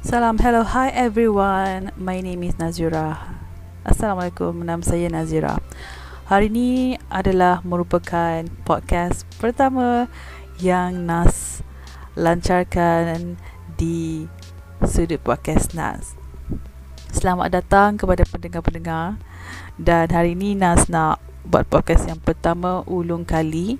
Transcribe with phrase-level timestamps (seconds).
[0.00, 1.92] Salam, hello, hi everyone.
[2.00, 3.36] My name is Nazira.
[3.84, 5.60] Assalamualaikum, nama saya Nazira.
[6.24, 10.08] Hari ini adalah merupakan podcast pertama
[10.56, 11.60] yang Nas
[12.16, 13.36] lancarkan
[13.76, 14.24] di
[14.88, 16.16] sudut podcast Nas.
[17.12, 19.20] Selamat datang kepada pendengar-pendengar
[19.76, 23.76] dan hari ini Nas nak buat podcast yang pertama ulung kali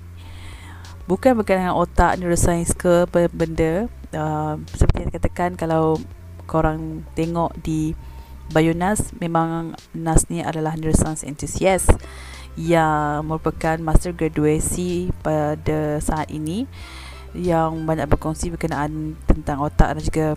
[1.09, 5.99] bukan berkaitan dengan otak neuroscience ke benda uh, seperti yang dikatakan kalau
[6.47, 7.95] korang tengok di
[8.51, 11.95] Bionas memang Nas ni adalah neuroscience enthusiast
[12.59, 16.67] yang merupakan master graduasi pada saat ini
[17.31, 20.27] yang banyak berkongsi berkenaan tentang otak dan juga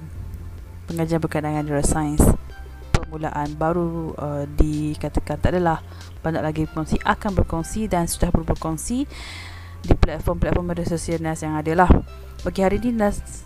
[0.87, 2.23] pengajian berkenaan dengan neuroscience
[2.95, 5.83] permulaan baru uh, dikatakan tak adalah
[6.23, 9.11] banyak lagi berkongsi akan berkongsi dan sudah berkongsi
[9.85, 11.91] di platform-platform media sosial NAS yang ada lah.
[12.41, 13.45] Bagi hari ini NAS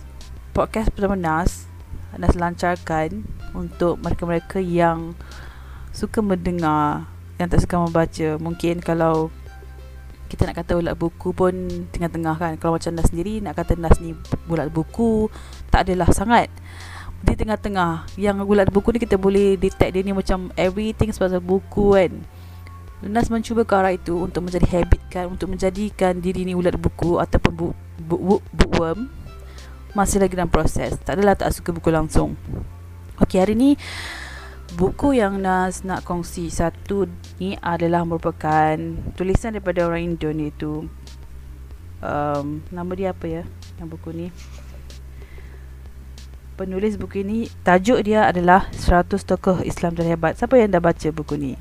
[0.59, 1.71] podcast pertama NAS.
[2.19, 3.23] NAS lancarkan
[3.55, 5.15] untuk mereka-mereka yang
[5.95, 7.07] suka mendengar
[7.38, 8.29] yang tak suka membaca.
[8.43, 9.30] Mungkin kalau
[10.27, 11.55] kita nak kata ulat buku pun
[11.95, 12.52] tengah-tengah kan.
[12.59, 14.19] Kalau macam Nas sendiri nak kata Nas ni
[14.51, 15.30] ulat buku
[15.71, 16.51] tak adalah sangat.
[17.23, 21.95] Di tengah-tengah yang ulat buku ni kita boleh detect dia ni macam everything sebab buku
[21.95, 22.19] kan.
[23.07, 27.23] Nas mencuba ke arah itu untuk menjadi habit kan untuk menjadikan diri ni ulat buku
[27.23, 27.66] ataupun bu,
[28.02, 29.07] bu, bu, bookworm
[29.99, 30.95] masih lagi dalam proses.
[31.02, 32.38] Tak adalah tak suka buku langsung.
[33.18, 33.74] Okey, hari ni
[34.79, 37.10] buku yang Nas nak kongsi satu
[37.43, 38.79] ni adalah merupakan
[39.19, 40.87] tulisan daripada orang Indo ni tu.
[41.99, 43.43] Um, nama dia apa ya?
[43.82, 44.26] Yang buku ni.
[46.54, 50.38] Penulis buku ini tajuk dia adalah 100 tokoh Islam terhebat.
[50.38, 51.52] Siapa yang dah baca buku ni?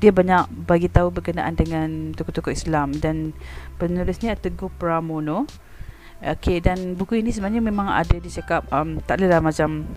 [0.00, 3.36] Dia banyak bagi tahu berkenaan dengan tokoh-tokoh Islam dan
[3.76, 5.44] penulisnya Teguh Pramono.
[6.20, 9.88] Okey dan buku ini sebenarnya memang ada dicakap um, tak adalah macam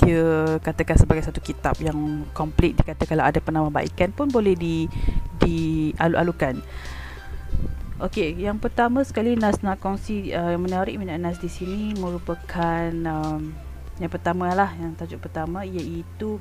[0.00, 4.88] dia katakan sebagai satu kitab yang komplit dikata kalau ada penambahbaikan pun boleh di
[5.36, 6.64] di alu-alukan.
[8.00, 12.88] Okey, yang pertama sekali Nas nak kongsi uh, yang menarik minat Nas di sini merupakan
[12.88, 13.52] um,
[14.00, 16.40] yang pertama lah yang tajuk pertama iaitu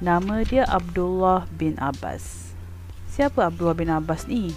[0.00, 2.56] nama dia Abdullah bin Abbas.
[3.12, 4.56] Siapa Abdullah bin Abbas ni?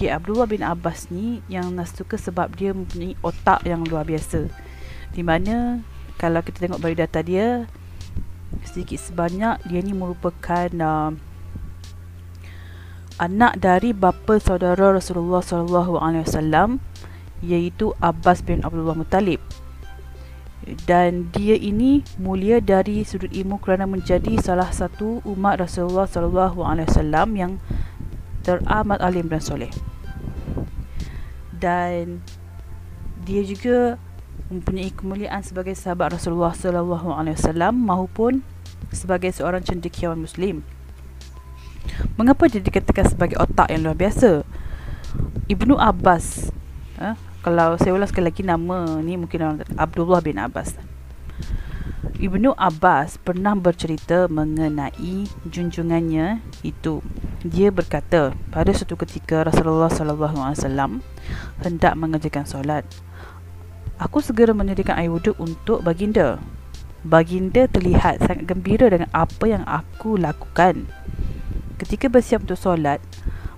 [0.00, 4.48] Okey, Abdullah bin Abbas ni yang Nas suka sebab dia mempunyai otak yang luar biasa.
[5.12, 5.84] Di mana
[6.16, 7.68] kalau kita tengok bagi data dia
[8.64, 11.12] sedikit sebanyak dia ni merupakan uh,
[13.20, 16.80] anak dari bapa saudara Rasulullah sallallahu alaihi wasallam
[17.44, 19.44] iaitu Abbas bin Abdullah Muttalib.
[20.88, 26.88] Dan dia ini mulia dari sudut ilmu kerana menjadi salah satu umat Rasulullah sallallahu alaihi
[26.88, 27.52] wasallam yang
[28.40, 29.68] teramat alim dan soleh
[31.60, 32.24] dan
[33.22, 34.00] dia juga
[34.50, 38.42] mempunyai kemuliaan sebagai sahabat Rasulullah sallallahu alaihi wasallam maupun
[38.90, 40.66] sebagai seorang cendekiawan muslim.
[42.16, 44.42] Mengapa dia dikatakan sebagai otak yang luar biasa?
[45.46, 46.50] Ibnu Abbas.
[46.98, 47.14] Ha?
[47.40, 50.76] Kalau saya ulas sekali lagi nama ni mungkin orang Abdullah bin Abbas.
[52.20, 57.00] Ibnu Abbas pernah bercerita mengenai junjungannya itu.
[57.40, 60.90] Dia berkata, pada suatu ketika Rasulullah sallallahu alaihi wasallam
[61.64, 62.84] hendak mengerjakan solat.
[63.96, 66.36] Aku segera menyediakan air wuduk untuk baginda.
[67.00, 70.84] Baginda terlihat sangat gembira dengan apa yang aku lakukan.
[71.80, 73.00] Ketika bersiap untuk solat,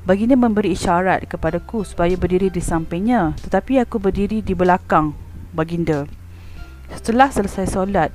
[0.06, 5.10] baginda memberi isyarat kepadaku supaya berdiri di sampingnya, tetapi aku berdiri di belakang
[5.50, 6.06] baginda.
[6.94, 8.14] Setelah selesai solat,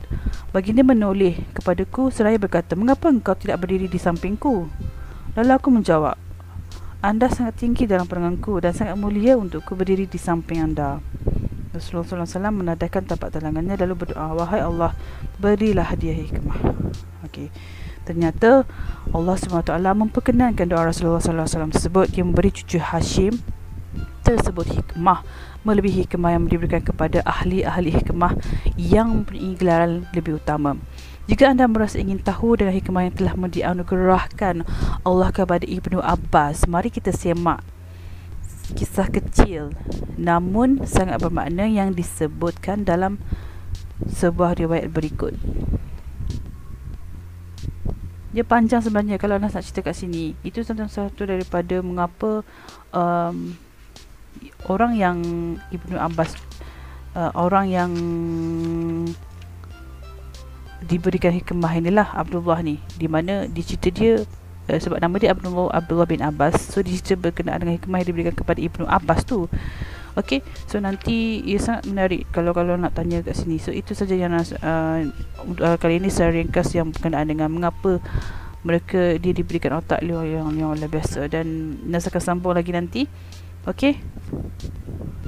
[0.55, 4.71] baginda menoleh kepadaku seraya berkata, "Mengapa engkau tidak berdiri di sampingku?"
[5.37, 6.17] Lalu aku menjawab,
[7.05, 10.97] "Anda sangat tinggi dalam pandanganku dan sangat mulia untukku berdiri di samping anda."
[11.77, 14.97] Rasulullah SAW menadahkan tapak tangannya lalu berdoa, "Wahai Allah,
[15.37, 16.57] berilah hadiah hikmah."
[17.29, 17.53] Okey.
[18.01, 18.65] Ternyata
[19.13, 23.37] Allah SWT memperkenankan doa Rasulullah SAW tersebut yang memberi cucu Hashim
[24.25, 25.21] tersebut hikmah
[25.67, 28.33] melebihi hikmah yang diberikan kepada ahli-ahli hikmah
[28.79, 30.79] yang mempunyai gelaran lebih utama.
[31.27, 34.63] Jika anda merasa ingin tahu dengan hikmah yang telah dianugerahkan
[35.03, 37.67] Allah kepada Ibnu Abbas, mari kita semak
[38.75, 39.71] kisah kecil
[40.19, 43.19] namun sangat bermakna yang disebutkan dalam
[44.07, 45.35] sebuah riwayat berikut.
[48.31, 50.37] Dia panjang sebenarnya kalau nak cerita kat sini.
[50.45, 52.45] Itu tentang satu daripada mengapa
[52.93, 53.57] um,
[54.69, 55.17] orang yang
[55.73, 56.37] Ibnu Abbas
[57.17, 57.91] uh, orang yang
[60.83, 64.21] diberikan hikmah inilah Abdullah ni di mana di cerita dia
[64.69, 68.09] uh, sebab nama dia Abdullah Abdullah bin Abbas so di cerita berkenaan dengan hikmah yang
[68.13, 69.49] diberikan kepada Ibnu Abbas tu
[70.17, 73.61] Okay, so nanti ia sangat menarik kalau kalau nak tanya kat sini.
[73.61, 74.41] So itu saja yang uh,
[75.61, 78.01] uh, kali ini saya ringkas yang berkenaan dengan mengapa
[78.65, 83.05] mereka dia diberikan otak yang yang, yang lebih biasa dan Nasa akan sambung lagi nanti.
[83.69, 84.01] Okay,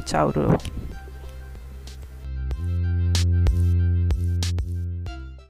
[0.10, 0.58] ciao dulu.